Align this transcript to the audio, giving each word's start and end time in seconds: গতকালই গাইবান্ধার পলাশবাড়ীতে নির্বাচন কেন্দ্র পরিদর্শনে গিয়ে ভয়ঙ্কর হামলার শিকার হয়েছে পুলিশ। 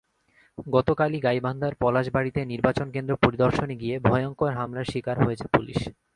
গতকালই 0.67 1.19
গাইবান্ধার 1.19 1.73
পলাশবাড়ীতে 1.79 2.41
নির্বাচন 2.45 2.87
কেন্দ্র 2.91 3.13
পরিদর্শনে 3.23 3.75
গিয়ে 3.75 3.95
ভয়ঙ্কর 3.99 4.51
হামলার 4.51 4.89
শিকার 4.91 5.17
হয়েছে 5.25 5.45
পুলিশ। 5.53 5.79